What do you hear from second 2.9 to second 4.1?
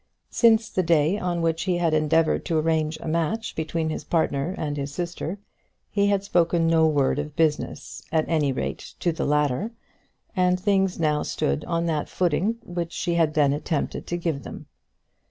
a match between his